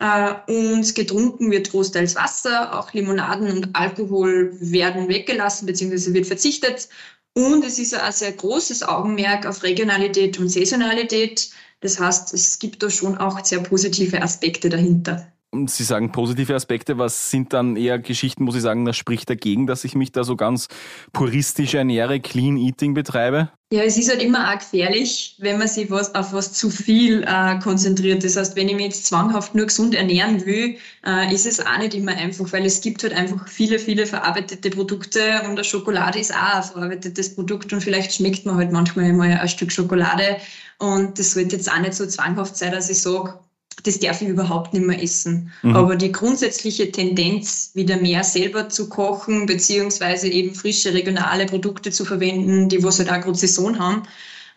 Äh, 0.00 0.34
und 0.48 0.94
getrunken 0.94 1.50
wird 1.50 1.70
großteils 1.70 2.16
Wasser, 2.16 2.78
auch 2.78 2.92
Limonaden 2.92 3.50
und 3.50 3.76
Alkohol 3.76 4.56
werden 4.60 5.08
weggelassen 5.08 5.66
beziehungsweise 5.66 6.14
wird 6.14 6.26
verzichtet. 6.26 6.88
Und 7.34 7.64
es 7.64 7.78
ist 7.78 7.94
ein 7.94 8.12
sehr 8.12 8.32
großes 8.32 8.82
Augenmerk 8.82 9.46
auf 9.46 9.62
Regionalität 9.62 10.38
und 10.38 10.48
Saisonalität. 10.48 11.50
Das 11.80 12.00
heißt, 12.00 12.34
es 12.34 12.58
gibt 12.58 12.82
da 12.82 12.90
schon 12.90 13.18
auch 13.18 13.44
sehr 13.44 13.60
positive 13.60 14.20
Aspekte 14.20 14.68
dahinter. 14.68 15.30
Sie 15.66 15.84
sagen 15.84 16.12
positive 16.12 16.54
Aspekte. 16.54 16.98
Was 16.98 17.30
sind 17.30 17.52
dann 17.52 17.76
eher 17.76 17.98
Geschichten, 17.98 18.46
wo 18.46 18.52
Sie 18.52 18.60
sagen, 18.60 18.84
das 18.84 18.96
spricht 18.96 19.28
dagegen, 19.28 19.66
dass 19.66 19.84
ich 19.84 19.94
mich 19.94 20.12
da 20.12 20.22
so 20.22 20.36
ganz 20.36 20.68
puristisch 21.12 21.74
ernähre, 21.74 22.20
Clean 22.20 22.56
Eating 22.56 22.94
betreibe? 22.94 23.50
Ja, 23.72 23.84
es 23.84 23.96
ist 23.96 24.08
halt 24.10 24.20
immer 24.20 24.50
auch 24.52 24.58
gefährlich, 24.58 25.36
wenn 25.38 25.56
man 25.58 25.68
sich 25.68 25.88
was, 25.90 26.12
auf 26.16 26.32
was 26.32 26.52
zu 26.52 26.70
viel 26.70 27.22
äh, 27.22 27.56
konzentriert. 27.60 28.24
Das 28.24 28.36
heißt, 28.36 28.56
wenn 28.56 28.68
ich 28.68 28.74
mich 28.74 28.86
jetzt 28.86 29.06
zwanghaft 29.06 29.54
nur 29.54 29.66
gesund 29.66 29.94
ernähren 29.94 30.44
will, 30.44 30.76
äh, 31.06 31.32
ist 31.32 31.46
es 31.46 31.64
auch 31.64 31.78
nicht 31.78 31.94
immer 31.94 32.10
einfach, 32.12 32.52
weil 32.52 32.66
es 32.66 32.80
gibt 32.80 33.04
halt 33.04 33.12
einfach 33.12 33.46
viele, 33.46 33.78
viele 33.78 34.06
verarbeitete 34.06 34.70
Produkte 34.70 35.42
und 35.48 35.54
der 35.54 35.62
Schokolade 35.62 36.18
ist 36.18 36.34
auch 36.34 36.54
ein 36.56 36.62
verarbeitetes 36.64 37.36
Produkt 37.36 37.72
und 37.72 37.80
vielleicht 37.80 38.12
schmeckt 38.12 38.44
man 38.44 38.56
halt 38.56 38.72
manchmal 38.72 39.12
mal 39.12 39.30
ein 39.30 39.48
Stück 39.48 39.70
Schokolade 39.70 40.38
und 40.78 41.16
das 41.20 41.32
sollte 41.32 41.54
jetzt 41.54 41.70
auch 41.70 41.78
nicht 41.78 41.94
so 41.94 42.06
zwanghaft 42.06 42.56
sein, 42.56 42.72
dass 42.72 42.90
ich 42.90 43.00
sage, 43.00 43.38
das 43.82 43.98
darf 43.98 44.22
ich 44.22 44.28
überhaupt 44.28 44.72
nicht 44.74 44.86
mehr 44.86 45.02
essen. 45.02 45.50
Mhm. 45.62 45.76
Aber 45.76 45.96
die 45.96 46.12
grundsätzliche 46.12 46.90
Tendenz, 46.90 47.70
wieder 47.74 47.96
mehr 47.96 48.24
selber 48.24 48.68
zu 48.68 48.88
kochen, 48.88 49.46
beziehungsweise 49.46 50.28
eben 50.28 50.54
frische 50.54 50.92
regionale 50.94 51.46
Produkte 51.46 51.90
zu 51.90 52.04
verwenden, 52.04 52.68
die 52.68 52.82
was 52.82 52.98
halt 52.98 53.10
auch 53.10 53.20
gerade 53.20 53.38
Saison 53.38 53.78
haben, 53.78 54.02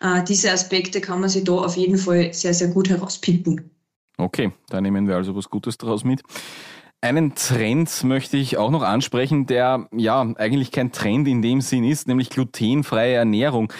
äh, 0.00 0.22
diese 0.24 0.52
Aspekte 0.52 1.00
kann 1.00 1.20
man 1.20 1.30
sich 1.30 1.44
da 1.44 1.52
auf 1.52 1.76
jeden 1.76 1.98
Fall 1.98 2.32
sehr, 2.32 2.54
sehr 2.54 2.68
gut 2.68 2.88
herauspicken. 2.88 3.70
Okay, 4.16 4.52
da 4.68 4.80
nehmen 4.80 5.08
wir 5.08 5.16
also 5.16 5.34
was 5.34 5.50
Gutes 5.50 5.78
daraus 5.78 6.04
mit. 6.04 6.22
Einen 7.00 7.34
Trend 7.34 8.04
möchte 8.04 8.36
ich 8.36 8.56
auch 8.56 8.70
noch 8.70 8.82
ansprechen, 8.82 9.46
der 9.46 9.88
ja 9.94 10.20
eigentlich 10.36 10.70
kein 10.70 10.92
Trend 10.92 11.28
in 11.28 11.42
dem 11.42 11.60
Sinn 11.60 11.84
ist, 11.84 12.08
nämlich 12.08 12.30
glutenfreie 12.30 13.14
Ernährung 13.14 13.70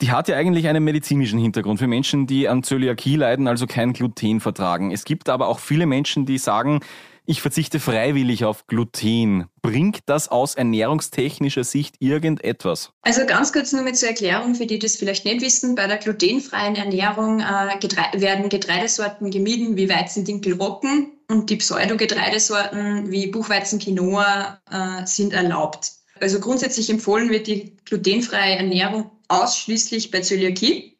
die 0.00 0.10
hat 0.10 0.28
ja 0.28 0.36
eigentlich 0.36 0.68
einen 0.68 0.84
medizinischen 0.84 1.38
Hintergrund 1.38 1.78
für 1.78 1.86
Menschen, 1.86 2.26
die 2.26 2.48
an 2.48 2.62
Zöliakie 2.62 3.16
leiden, 3.16 3.48
also 3.48 3.66
kein 3.66 3.92
Gluten 3.92 4.40
vertragen. 4.40 4.92
Es 4.92 5.04
gibt 5.04 5.28
aber 5.28 5.48
auch 5.48 5.58
viele 5.58 5.86
Menschen, 5.86 6.26
die 6.26 6.38
sagen, 6.38 6.80
ich 7.28 7.42
verzichte 7.42 7.80
freiwillig 7.80 8.44
auf 8.44 8.68
Gluten. 8.68 9.46
Bringt 9.60 10.00
das 10.06 10.28
aus 10.28 10.54
ernährungstechnischer 10.54 11.64
Sicht 11.64 11.96
irgendetwas? 11.98 12.92
Also 13.02 13.26
ganz 13.26 13.52
kurz 13.52 13.72
nur 13.72 13.82
mit 13.82 13.96
zur 13.96 14.10
Erklärung, 14.10 14.54
für 14.54 14.66
die 14.66 14.78
das 14.78 14.94
vielleicht 14.94 15.24
nicht 15.24 15.40
wissen. 15.40 15.74
Bei 15.74 15.88
der 15.88 15.96
glutenfreien 15.96 16.76
Ernährung 16.76 17.40
äh, 17.40 17.76
Getre 17.80 18.04
werden 18.14 18.48
Getreidesorten 18.48 19.32
gemieden 19.32 19.76
wie 19.76 19.88
Weizen, 19.88 20.24
Dinkel, 20.24 20.52
Roggen 20.54 21.10
und 21.28 21.50
die 21.50 21.56
Pseudogetreidesorten 21.56 23.10
wie 23.10 23.26
Buchweizen, 23.26 23.80
Quinoa 23.80 24.60
äh, 24.70 25.04
sind 25.04 25.32
erlaubt. 25.32 25.94
Also 26.20 26.38
grundsätzlich 26.38 26.88
empfohlen 26.90 27.28
wird 27.30 27.48
die 27.48 27.72
glutenfreie 27.84 28.56
Ernährung 28.56 29.10
ausschließlich 29.28 30.10
bei 30.10 30.20
Zöliakie. 30.20 30.96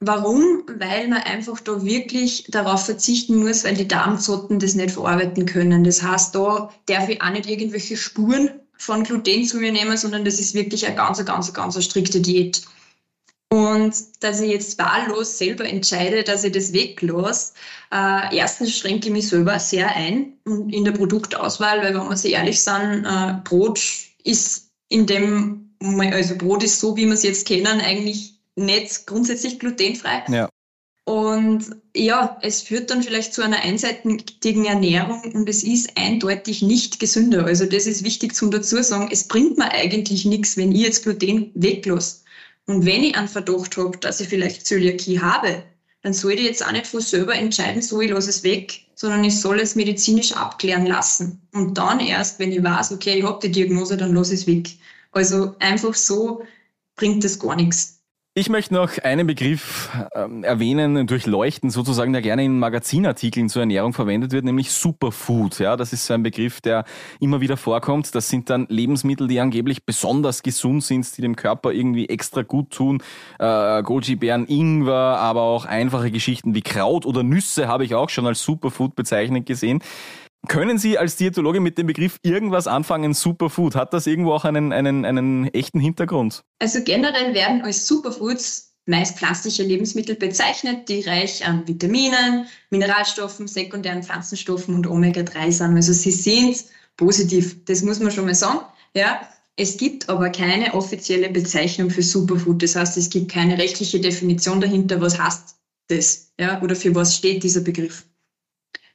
Warum? 0.00 0.64
Weil 0.78 1.08
man 1.08 1.22
einfach 1.22 1.60
da 1.60 1.84
wirklich 1.84 2.46
darauf 2.48 2.86
verzichten 2.86 3.36
muss, 3.36 3.64
weil 3.64 3.74
die 3.74 3.88
Darmzotten 3.88 4.58
das 4.58 4.74
nicht 4.74 4.92
verarbeiten 4.92 5.44
können. 5.44 5.84
Das 5.84 6.02
heißt, 6.02 6.34
da 6.34 6.72
darf 6.86 7.08
ich 7.08 7.20
auch 7.20 7.30
nicht 7.30 7.48
irgendwelche 7.48 7.98
Spuren 7.98 8.50
von 8.78 9.04
Gluten 9.04 9.44
zu 9.44 9.58
mir 9.58 9.72
nehmen, 9.72 9.98
sondern 9.98 10.24
das 10.24 10.40
ist 10.40 10.54
wirklich 10.54 10.86
eine 10.86 10.96
ganz, 10.96 11.22
ganz, 11.24 11.52
ganz 11.52 11.84
strikte 11.84 12.20
Diät. 12.20 12.62
Und 13.52 13.94
dass 14.20 14.40
ich 14.40 14.50
jetzt 14.50 14.78
wahllos 14.78 15.36
selber 15.36 15.64
entscheide, 15.64 16.22
dass 16.22 16.44
ich 16.44 16.52
das 16.52 16.72
weglasse, 16.72 17.52
äh, 17.92 18.36
erstens 18.36 18.78
schränke 18.78 19.08
ich 19.08 19.12
mich 19.12 19.28
selber 19.28 19.58
sehr 19.58 19.94
ein 19.94 20.38
in 20.46 20.84
der 20.84 20.92
Produktauswahl, 20.92 21.82
weil 21.82 21.94
wenn 21.94 22.08
wir 22.08 22.16
sehr 22.16 22.38
ehrlich 22.38 22.62
sind, 22.62 23.04
äh, 23.04 23.34
Brot 23.42 23.80
ist 24.22 24.70
in 24.88 25.04
dem, 25.04 25.69
also 25.80 26.36
Brot 26.36 26.62
ist 26.62 26.80
so, 26.80 26.96
wie 26.96 27.06
wir 27.06 27.14
es 27.14 27.22
jetzt 27.22 27.46
kennen, 27.46 27.80
eigentlich 27.80 28.34
nicht 28.56 29.06
grundsätzlich 29.06 29.58
glutenfrei. 29.58 30.24
Ja. 30.28 30.48
Und 31.04 31.64
ja, 31.96 32.38
es 32.42 32.62
führt 32.62 32.90
dann 32.90 33.02
vielleicht 33.02 33.34
zu 33.34 33.42
einer 33.42 33.60
einseitigen 33.60 34.64
Ernährung 34.64 35.20
und 35.32 35.48
es 35.48 35.64
ist 35.64 35.96
eindeutig 35.96 36.62
nicht 36.62 37.00
gesünder. 37.00 37.46
Also 37.46 37.66
das 37.66 37.86
ist 37.86 38.04
wichtig 38.04 38.34
zum 38.34 38.50
dazu 38.50 38.80
sagen. 38.82 39.08
Es 39.10 39.26
bringt 39.26 39.58
mir 39.58 39.72
eigentlich 39.72 40.24
nichts, 40.24 40.56
wenn 40.56 40.72
ich 40.72 40.82
jetzt 40.82 41.02
Gluten 41.02 41.50
weglasse. 41.54 42.18
Und 42.66 42.86
wenn 42.86 43.02
ich 43.02 43.16
einen 43.16 43.26
Verdacht 43.26 43.76
habe, 43.76 43.98
dass 43.98 44.20
ich 44.20 44.28
vielleicht 44.28 44.66
Zöliakie 44.66 45.20
habe, 45.20 45.64
dann 46.02 46.12
soll 46.12 46.34
ich 46.34 46.42
jetzt 46.42 46.64
auch 46.64 46.72
nicht 46.72 46.86
von 46.86 47.00
selber 47.00 47.34
entscheiden, 47.34 47.82
so 47.82 48.00
ich 48.00 48.10
lasse 48.10 48.30
es 48.30 48.44
weg, 48.44 48.86
sondern 48.94 49.24
ich 49.24 49.38
soll 49.40 49.58
es 49.58 49.74
medizinisch 49.74 50.32
abklären 50.32 50.86
lassen. 50.86 51.40
Und 51.52 51.76
dann 51.76 52.00
erst, 52.00 52.38
wenn 52.38 52.52
ich 52.52 52.62
weiß, 52.62 52.92
okay, 52.92 53.18
ich 53.18 53.24
habe 53.24 53.40
die 53.42 53.50
Diagnose, 53.50 53.96
dann 53.96 54.14
lasse 54.14 54.34
ich 54.34 54.42
es 54.42 54.46
weg. 54.46 54.68
Also 55.12 55.56
einfach 55.58 55.94
so 55.94 56.42
bringt 56.96 57.24
das 57.24 57.38
gar 57.38 57.56
nichts. 57.56 58.00
Ich 58.32 58.48
möchte 58.48 58.74
noch 58.74 58.96
einen 58.98 59.26
Begriff 59.26 59.90
ähm, 60.14 60.44
erwähnen, 60.44 61.08
durchleuchten, 61.08 61.68
sozusagen, 61.68 62.12
der 62.12 62.22
gerne 62.22 62.44
in 62.44 62.60
Magazinartikeln 62.60 63.48
zur 63.48 63.62
Ernährung 63.62 63.92
verwendet 63.92 64.30
wird, 64.30 64.44
nämlich 64.44 64.70
Superfood. 64.70 65.58
Ja, 65.58 65.76
das 65.76 65.92
ist 65.92 66.06
so 66.06 66.14
ein 66.14 66.22
Begriff, 66.22 66.60
der 66.60 66.84
immer 67.18 67.40
wieder 67.40 67.56
vorkommt. 67.56 68.14
Das 68.14 68.28
sind 68.28 68.48
dann 68.48 68.66
Lebensmittel, 68.68 69.26
die 69.26 69.40
angeblich 69.40 69.84
besonders 69.84 70.44
gesund 70.44 70.84
sind, 70.84 71.16
die 71.16 71.22
dem 71.22 71.34
Körper 71.34 71.72
irgendwie 71.72 72.08
extra 72.08 72.42
gut 72.42 72.70
tun. 72.70 73.02
Äh, 73.40 73.82
Goji-Beeren, 73.82 74.46
Ingwer, 74.46 74.94
aber 74.94 75.42
auch 75.42 75.64
einfache 75.64 76.12
Geschichten 76.12 76.54
wie 76.54 76.62
Kraut 76.62 77.06
oder 77.06 77.24
Nüsse 77.24 77.66
habe 77.66 77.84
ich 77.84 77.96
auch 77.96 78.10
schon 78.10 78.28
als 78.28 78.44
Superfood 78.44 78.94
bezeichnet 78.94 79.44
gesehen. 79.44 79.82
Können 80.48 80.78
Sie 80.78 80.96
als 80.96 81.16
Diätologe 81.16 81.60
mit 81.60 81.76
dem 81.78 81.86
Begriff 81.86 82.18
irgendwas 82.22 82.66
anfangen, 82.66 83.14
Superfood? 83.14 83.74
Hat 83.74 83.92
das 83.92 84.06
irgendwo 84.06 84.32
auch 84.32 84.44
einen, 84.44 84.72
einen, 84.72 85.04
einen 85.04 85.46
echten 85.48 85.80
Hintergrund? 85.80 86.42
Also 86.58 86.82
generell 86.82 87.34
werden 87.34 87.62
als 87.62 87.86
Superfoods 87.86 88.74
meist 88.86 89.18
pflanzliche 89.18 89.62
Lebensmittel 89.62 90.16
bezeichnet, 90.16 90.88
die 90.88 91.02
reich 91.02 91.46
an 91.46 91.66
Vitaminen, 91.68 92.46
Mineralstoffen, 92.70 93.46
sekundären 93.46 94.02
Pflanzenstoffen 94.02 94.74
und 94.74 94.86
Omega-3 94.86 95.52
sind. 95.52 95.76
Also 95.76 95.92
sie 95.92 96.10
sind 96.10 96.64
positiv, 96.96 97.64
das 97.66 97.82
muss 97.82 98.00
man 98.00 98.10
schon 98.10 98.24
mal 98.24 98.34
sagen. 98.34 98.60
Ja, 98.96 99.20
es 99.56 99.76
gibt 99.76 100.08
aber 100.08 100.30
keine 100.30 100.72
offizielle 100.74 101.28
Bezeichnung 101.28 101.90
für 101.90 102.02
Superfood. 102.02 102.62
Das 102.62 102.76
heißt, 102.76 102.96
es 102.96 103.10
gibt 103.10 103.30
keine 103.30 103.58
rechtliche 103.58 104.00
Definition 104.00 104.60
dahinter, 104.60 105.00
was 105.00 105.18
heißt 105.18 105.56
das, 105.88 106.32
ja, 106.40 106.60
oder 106.62 106.74
für 106.74 106.94
was 106.94 107.16
steht 107.16 107.42
dieser 107.42 107.60
Begriff. 107.60 108.06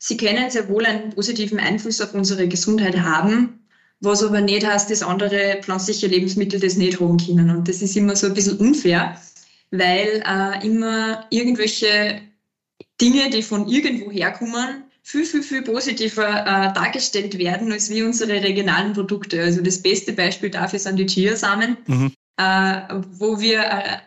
Sie 0.07 0.17
können 0.17 0.51
sehr 0.51 0.69
wohl 0.69 0.85
einen 0.85 1.09
positiven 1.09 1.59
Einfluss 1.59 2.00
auf 2.00 2.13
unsere 2.13 2.47
Gesundheit 2.47 2.95
haben, 3.00 3.65
was 4.01 4.21
aber 4.21 4.39
nicht 4.39 4.63
heißt, 4.63 4.91
dass 4.91 5.01
andere 5.01 5.57
pflanzliche 5.63 6.05
Lebensmittel 6.05 6.59
das 6.59 6.75
nicht 6.75 7.00
haben 7.00 7.17
können. 7.17 7.50
Und 7.50 7.67
das 7.67 7.81
ist 7.81 7.97
immer 7.97 8.15
so 8.15 8.27
ein 8.27 8.35
bisschen 8.35 8.59
unfair, 8.59 9.19
weil 9.71 10.21
äh, 10.24 10.63
immer 10.63 11.25
irgendwelche 11.31 12.21
Dinge, 13.01 13.31
die 13.31 13.41
von 13.41 13.67
irgendwo 13.67 14.12
herkommen, 14.12 14.83
viel, 15.01 15.25
viel, 15.25 15.41
viel 15.41 15.63
positiver 15.63 16.41
äh, 16.41 16.74
dargestellt 16.75 17.39
werden 17.39 17.71
als 17.71 17.89
wie 17.89 18.03
unsere 18.03 18.43
regionalen 18.43 18.93
Produkte. 18.93 19.41
Also 19.41 19.63
das 19.63 19.81
beste 19.81 20.13
Beispiel 20.13 20.51
dafür 20.51 20.77
sind 20.77 20.97
die 20.97 21.07
Chiasamen, 21.07 21.77
mhm. 21.88 22.12
äh, 22.38 22.81
wo 23.13 23.39
wir 23.39 23.59
äh, 23.59 23.97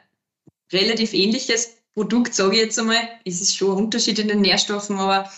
relativ 0.73 1.13
ähnliches 1.13 1.75
Produkt, 1.95 2.37
sage 2.37 2.55
ich 2.55 2.63
jetzt 2.63 2.79
einmal, 2.79 3.01
es 3.25 3.41
ist 3.41 3.57
schon 3.57 3.73
ein 3.73 3.85
Unterschied 3.87 4.21
in 4.21 4.29
den 4.29 4.43
Nährstoffen, 4.43 4.97
aber 4.99 5.29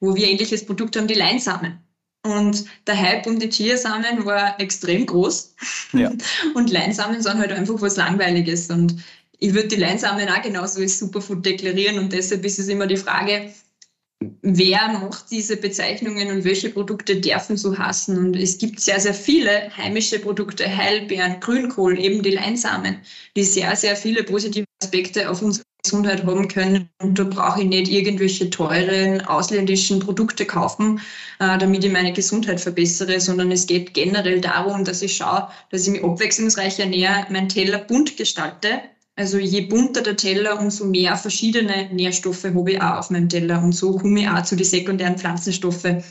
wo 0.00 0.14
wir 0.14 0.28
ähnliches 0.28 0.64
Produkt 0.64 0.96
haben, 0.96 1.06
die 1.06 1.14
Leinsamen. 1.14 1.78
Und 2.24 2.64
der 2.86 3.00
Hype 3.00 3.26
um 3.26 3.38
die 3.38 3.48
Chiasamen 3.48 4.24
war 4.24 4.60
extrem 4.60 5.06
groß. 5.06 5.54
Ja. 5.92 6.12
Und 6.54 6.70
Leinsamen 6.70 7.22
sind 7.22 7.38
halt 7.38 7.52
einfach 7.52 7.80
was 7.80 7.96
Langweiliges. 7.96 8.68
Und 8.70 8.96
ich 9.38 9.54
würde 9.54 9.68
die 9.68 9.76
Leinsamen 9.76 10.28
auch 10.28 10.42
genauso 10.42 10.80
als 10.80 10.98
Superfood 10.98 11.46
deklarieren. 11.46 11.98
Und 11.98 12.12
deshalb 12.12 12.44
ist 12.44 12.58
es 12.58 12.68
immer 12.68 12.86
die 12.86 12.96
Frage, 12.96 13.52
wer 14.42 14.88
macht 14.88 15.30
diese 15.30 15.56
Bezeichnungen 15.56 16.30
und 16.30 16.44
welche 16.44 16.70
Produkte 16.70 17.20
dürfen 17.20 17.56
so 17.56 17.78
hassen. 17.78 18.18
Und 18.18 18.36
es 18.36 18.58
gibt 18.58 18.80
sehr, 18.80 18.98
sehr 19.00 19.14
viele 19.14 19.74
heimische 19.76 20.18
Produkte, 20.18 20.64
Heilbeeren, 20.76 21.38
Grünkohl, 21.40 21.98
eben 21.98 22.22
die 22.22 22.32
Leinsamen, 22.32 22.98
die 23.36 23.44
sehr, 23.44 23.76
sehr 23.76 23.96
viele 23.96 24.24
positive 24.24 24.66
Aspekte 24.82 25.30
auf 25.30 25.40
unsere 25.40 25.64
Gesundheit 25.82 26.24
haben 26.24 26.48
können. 26.48 26.88
Und 27.00 27.18
da 27.18 27.24
brauche 27.24 27.62
ich 27.62 27.68
nicht 27.68 27.90
irgendwelche 27.90 28.50
teuren 28.50 29.20
ausländischen 29.22 30.00
Produkte 30.00 30.44
kaufen, 30.44 31.00
äh, 31.38 31.58
damit 31.58 31.84
ich 31.84 31.92
meine 31.92 32.12
Gesundheit 32.12 32.60
verbessere, 32.60 33.20
sondern 33.20 33.50
es 33.52 33.66
geht 33.66 33.94
generell 33.94 34.40
darum, 34.40 34.84
dass 34.84 35.02
ich 35.02 35.16
schaue, 35.16 35.48
dass 35.70 35.86
ich 35.86 35.92
mich 35.92 36.04
abwechslungsreich 36.04 36.78
ernähre, 36.78 37.26
meinen 37.30 37.48
Teller 37.48 37.78
bunt 37.78 38.16
gestalte. 38.16 38.80
Also 39.16 39.38
je 39.38 39.62
bunter 39.62 40.02
der 40.02 40.16
Teller, 40.16 40.60
umso 40.60 40.84
mehr 40.84 41.16
verschiedene 41.16 41.92
Nährstoffe 41.92 42.44
habe 42.44 42.72
ich 42.72 42.80
auch 42.80 42.98
auf 42.98 43.10
meinem 43.10 43.28
Teller. 43.28 43.62
Und 43.62 43.72
so 43.72 43.96
komme 43.96 44.20
ich 44.20 44.28
auch 44.28 44.42
zu 44.42 44.56
den 44.56 44.64
sekundären 44.64 45.18
Pflanzenstoffen. 45.18 46.04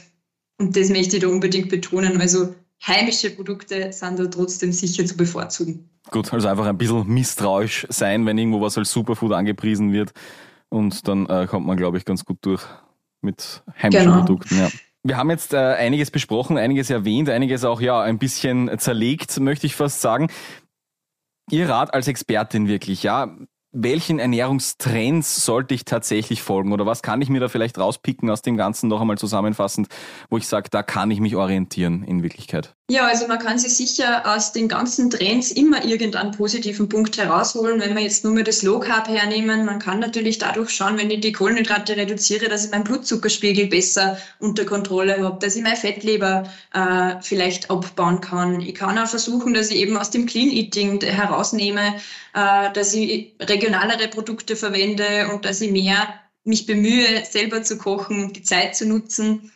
Und 0.59 0.75
das 0.75 0.89
möchte 0.89 1.17
ich 1.17 1.21
da 1.21 1.29
unbedingt 1.29 1.69
betonen. 1.69 2.19
Also 2.19 2.53
heimische 2.85 3.29
Produkte 3.29 3.93
sind 3.93 4.19
da 4.19 4.25
trotzdem 4.25 4.71
sicher 4.71 5.05
zu 5.05 5.15
bevorzugen. 5.15 5.89
Gut, 6.11 6.33
also 6.33 6.47
einfach 6.47 6.65
ein 6.65 6.77
bisschen 6.77 7.07
misstrauisch 7.07 7.85
sein, 7.89 8.25
wenn 8.25 8.37
irgendwo 8.37 8.61
was 8.61 8.77
als 8.77 8.91
Superfood 8.91 9.33
angepriesen 9.33 9.91
wird. 9.91 10.11
Und 10.69 11.07
dann 11.07 11.25
äh, 11.27 11.47
kommt 11.47 11.65
man, 11.65 11.77
glaube 11.77 11.97
ich, 11.97 12.05
ganz 12.05 12.25
gut 12.25 12.37
durch 12.41 12.63
mit 13.21 13.63
heimischen 13.81 14.05
genau. 14.05 14.19
Produkten. 14.19 14.57
Ja. 14.57 14.69
Wir 15.03 15.17
haben 15.17 15.29
jetzt 15.29 15.53
äh, 15.53 15.57
einiges 15.57 16.11
besprochen, 16.11 16.57
einiges 16.57 16.89
erwähnt, 16.89 17.29
einiges 17.29 17.63
auch 17.63 17.81
ja 17.81 18.01
ein 18.01 18.17
bisschen 18.17 18.77
zerlegt, 18.77 19.39
möchte 19.39 19.65
ich 19.65 19.75
fast 19.75 20.01
sagen. 20.01 20.29
Ihr 21.49 21.69
Rat 21.69 21.93
als 21.93 22.07
Expertin 22.07 22.67
wirklich, 22.67 23.03
ja, 23.03 23.33
welchen 23.71 24.19
Ernährungstrends 24.19 25.43
sollte 25.45 25.73
ich 25.73 25.85
tatsächlich 25.85 26.41
folgen 26.41 26.73
oder 26.73 26.85
was 26.85 27.01
kann 27.01 27.21
ich 27.21 27.29
mir 27.29 27.39
da 27.39 27.49
vielleicht 27.49 27.77
rauspicken 27.77 28.29
aus 28.29 28.41
dem 28.41 28.57
Ganzen 28.57 28.87
noch 28.87 29.01
einmal 29.01 29.17
zusammenfassend, 29.17 29.87
wo 30.29 30.37
ich 30.37 30.47
sage, 30.47 30.69
da 30.71 30.83
kann 30.83 31.11
ich 31.11 31.19
mich 31.19 31.35
orientieren 31.35 32.03
in 32.03 32.23
Wirklichkeit? 32.23 32.75
Ja, 32.89 33.05
also 33.05 33.27
man 33.27 33.37
kann 33.39 33.59
sich 33.59 33.75
sicher 33.75 34.23
aus 34.33 34.53
den 34.53 34.69
ganzen 34.69 35.09
Trends 35.09 35.51
immer 35.51 35.83
irgendeinen 35.83 36.31
positiven 36.31 36.87
Punkt 36.87 37.17
herausholen. 37.17 37.81
Wenn 37.81 37.93
wir 37.93 38.01
jetzt 38.01 38.23
nur 38.23 38.33
mal 38.33 38.45
das 38.45 38.63
Low 38.63 38.79
Carb 38.79 39.09
hernehmen, 39.09 39.65
man 39.65 39.79
kann 39.79 39.99
natürlich 39.99 40.37
dadurch 40.37 40.69
schauen, 40.69 40.97
wenn 40.97 41.11
ich 41.11 41.19
die 41.19 41.33
Kohlenhydrate 41.33 41.97
reduziere, 41.97 42.47
dass 42.47 42.63
ich 42.63 42.71
meinen 42.71 42.85
Blutzuckerspiegel 42.85 43.67
besser 43.67 44.17
unter 44.39 44.63
Kontrolle 44.63 45.21
habe, 45.21 45.37
dass 45.39 45.57
ich 45.57 45.63
meine 45.63 45.75
Fettleber 45.75 46.43
äh, 46.73 47.15
vielleicht 47.19 47.69
abbauen 47.69 48.21
kann. 48.21 48.61
Ich 48.61 48.75
kann 48.75 48.97
auch 48.97 49.07
versuchen, 49.07 49.53
dass 49.53 49.69
ich 49.69 49.79
eben 49.79 49.97
aus 49.97 50.11
dem 50.11 50.25
Clean 50.25 50.49
Eating 50.49 51.01
herausnehme, 51.01 51.95
äh, 52.33 52.71
dass 52.71 52.93
ich 52.93 53.33
regionalere 53.57 54.07
Produkte 54.07 54.55
verwende 54.55 55.29
und 55.33 55.45
dass 55.45 55.61
ich 55.61 55.71
mehr 55.71 56.13
mich 56.43 56.65
bemühe, 56.65 57.25
selber 57.25 57.63
zu 57.63 57.77
kochen, 57.77 58.33
die 58.33 58.43
Zeit 58.43 58.75
zu 58.75 58.87
nutzen 58.87 59.51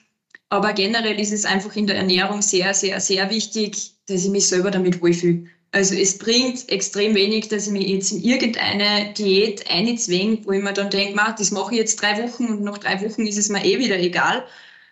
aber 0.51 0.74
generell 0.74 1.17
ist 1.17 1.31
es 1.31 1.46
einfach 1.46 1.77
in 1.77 1.88
der 1.88 1.96
Ernährung 1.96 2.41
sehr, 2.41 2.74
sehr, 2.74 3.00
sehr 3.00 3.29
wichtig, 3.29 3.93
dass 4.08 4.25
ich 4.25 4.29
mich 4.29 4.48
selber 4.48 4.70
damit 4.70 5.01
wohlfühle. 5.01 5.46
Also 5.72 5.96
es 5.96 6.17
bringt 6.17 6.67
extrem 6.70 7.15
wenig, 7.15 7.48
dass 7.48 7.67
ich 7.67 7.72
mich 7.72 7.88
jetzt 7.88 8.12
in 8.12 8.22
irgendeine 8.22 9.13
Diät 9.13 9.72
einzwänge, 9.72 10.39
wo 10.43 10.51
ich 10.51 10.62
mir 10.62 10.74
dann 10.74 10.89
denke, 10.89 11.17
das 11.38 11.51
mache 11.51 11.74
ich 11.74 11.79
jetzt 11.79 12.01
drei 12.01 12.22
Wochen 12.22 12.48
und 12.48 12.63
nach 12.63 12.79
drei 12.79 13.00
Wochen 13.00 13.25
ist 13.25 13.38
es 13.38 13.48
mir 13.48 13.63
eh 13.63 13.79
wieder 13.79 13.98
egal, 13.98 14.46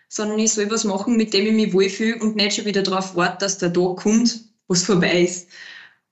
sondern 0.08 0.38
ich 0.38 0.50
soll 0.50 0.70
was 0.70 0.84
machen, 0.84 1.18
mit 1.18 1.34
dem 1.34 1.46
ich 1.46 1.52
mich 1.52 1.74
wohlfühle 1.74 2.18
und 2.20 2.36
nicht 2.36 2.56
schon 2.56 2.64
wieder 2.64 2.82
darauf 2.82 3.14
warte, 3.14 3.44
dass 3.44 3.58
der 3.58 3.70
Tag 3.70 3.96
kommt, 3.96 4.40
wo 4.66 4.72
es 4.72 4.84
vorbei 4.84 5.20
ist. 5.20 5.50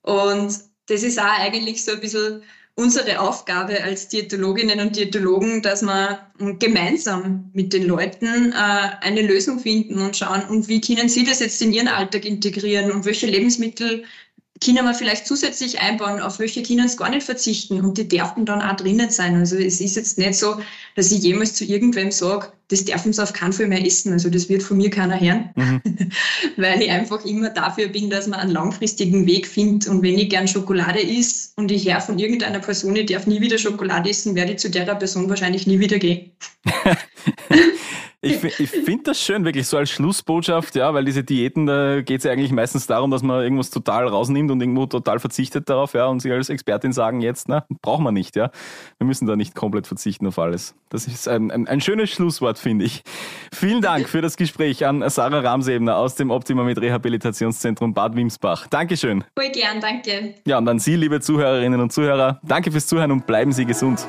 Und 0.03 0.59
das 0.89 1.03
ist 1.03 1.19
auch 1.19 1.39
eigentlich 1.39 1.83
so 1.83 1.93
ein 1.93 2.01
bisschen 2.01 2.43
unsere 2.79 3.19
Aufgabe 3.19 3.83
als 3.83 4.07
Diätologinnen 4.07 4.79
und 4.79 4.95
Diätologen, 4.95 5.63
dass 5.63 5.83
wir 5.83 6.21
gemeinsam 6.61 7.51
mit 7.53 7.73
den 7.73 7.85
Leuten 7.85 8.53
äh, 8.53 8.55
eine 9.01 9.23
Lösung 9.23 9.59
finden 9.59 10.01
und 10.01 10.17
schauen, 10.17 10.45
und 10.49 10.69
wie 10.69 10.81
können 10.81 11.09
sie 11.09 11.25
das 11.25 11.41
jetzt 11.41 11.61
in 11.61 11.73
ihren 11.73 11.89
Alltag 11.89 12.25
integrieren 12.25 12.93
und 12.93 13.05
welche 13.05 13.27
Lebensmittel 13.27 14.05
können 14.65 14.85
wir 14.85 14.95
vielleicht 14.95 15.27
zusätzlich 15.27 15.81
einbauen, 15.81 16.21
auf 16.21 16.39
welche 16.39 16.63
können 16.63 16.87
es 16.87 16.97
gar 16.97 17.11
nicht 17.11 17.25
verzichten 17.25 17.81
und 17.81 17.99
die 17.99 18.07
dürfen 18.07 18.45
dann 18.45 18.63
auch 18.63 18.77
drinnen 18.77 19.11
sein. 19.11 19.35
Also 19.37 19.57
es 19.57 19.81
ist 19.81 19.97
jetzt 19.97 20.17
nicht 20.17 20.35
so, 20.35 20.61
dass 20.99 21.13
ich 21.13 21.23
jemals 21.23 21.55
zu 21.55 21.65
irgendwem 21.65 22.11
sage, 22.11 22.49
das 22.67 22.85
dürfen 22.85 23.13
sie 23.13 23.23
auf 23.23 23.33
keinen 23.33 23.53
Fall 23.53 23.69
mehr 23.69 23.87
essen. 23.87 24.13
Also 24.13 24.29
das 24.29 24.49
wird 24.49 24.65
von 24.65 24.79
mir 24.79 24.91
keiner 24.91 25.19
hören, 25.21 25.51
mhm. 25.55 25.81
weil 26.57 26.83
ich 26.83 26.91
einfach 26.91 27.25
immer 27.25 27.51
dafür 27.51 27.87
bin, 27.87 28.11
dass 28.11 28.27
man 28.27 28.41
einen 28.41 28.51
langfristigen 28.51 29.25
Weg 29.25 29.47
findet. 29.47 29.89
Und 29.89 30.03
wenn 30.03 30.19
ich 30.19 30.29
gern 30.29 30.49
Schokolade 30.49 31.01
isst 31.01 31.57
und 31.57 31.71
ich 31.71 31.89
höre 31.89 32.01
von 32.01 32.19
irgendeiner 32.19 32.59
Person, 32.59 32.97
ich 32.97 33.07
darf 33.07 33.29
nie 33.29 33.41
wieder 33.41 33.59
Schokolade 33.59 34.11
essen, 34.11 34.35
werde 34.35 34.53
ich 34.53 34.59
zu 34.59 34.71
der 34.71 34.93
Person 34.97 35.29
wahrscheinlich 35.29 35.69
nie 35.69 35.79
wieder 35.79 36.01
gehen. 36.01 36.33
Ich, 38.21 38.43
ich 38.43 38.71
finde 38.71 39.05
das 39.05 39.23
schön, 39.23 39.45
wirklich 39.45 39.69
so 39.69 39.77
als 39.77 39.91
Schlussbotschaft, 39.91 40.75
ja, 40.75 40.93
weil 40.93 41.05
diese 41.05 41.23
Diäten, 41.23 41.67
da 41.67 42.01
geht 42.01 42.19
es 42.19 42.25
ja 42.25 42.33
eigentlich 42.33 42.51
meistens 42.51 42.89
darum, 42.89 43.13
dass 43.13 43.23
man 43.23 43.45
irgendwas 43.45 43.71
total 43.71 44.09
rausnimmt 44.09 44.51
und 44.51 44.61
irgendwo 44.61 44.87
total 44.87 45.21
verzichtet 45.21 45.69
darauf, 45.69 45.95
ja, 45.95 46.07
und 46.07 46.19
Sie 46.19 46.33
als 46.33 46.49
Expertin 46.49 46.93
sagen 46.93 47.21
jetzt, 47.21 47.49
na, 47.49 47.65
braucht 47.81 48.03
man 48.03 48.15
nicht, 48.15 48.35
ja. 48.35 48.51
Wir 48.99 49.07
müssen 49.07 49.27
da 49.27 49.37
nicht 49.37 49.55
komplett 49.55 49.87
verzichten 49.87 50.27
auf 50.27 50.37
alles. 50.41 50.75
Das 50.89 51.07
ist 51.07 51.29
ein, 51.29 51.53
ein, 51.53 51.69
ein 51.69 51.81
schönes 51.81 52.11
Schlusswort, 52.11 52.59
finde 52.59 52.87
ich. 52.87 53.05
Vielen 53.55 53.83
Dank 53.83 54.09
für 54.09 54.21
das 54.21 54.37
Gespräch 54.37 54.85
an 54.85 55.09
Sarah 55.09 55.39
Ramsebner 55.39 55.97
aus 55.97 56.17
dem 56.17 56.33
Optima 56.33 56.65
mit 56.65 56.81
Rehabilitationszentrum 56.81 57.95
Bad 57.95 58.17
Wimsbach. 58.17 58.67
Dankeschön. 58.67 59.23
Voll 59.39 59.51
gern, 59.51 59.81
danke. 59.81 60.35
Ja, 60.45 60.59
und 60.59 60.67
an 60.67 60.81
Sie, 60.81 60.97
liebe 60.97 61.21
Zuhörerinnen 61.21 61.81
und 61.81 61.93
Zuhörer, 61.93 62.41
danke 62.43 62.73
fürs 62.73 62.89
Zuhören 62.89 63.13
und 63.13 63.29
bleiben 63.29 63.53
Sie 63.53 63.65
gesund. 63.65 64.09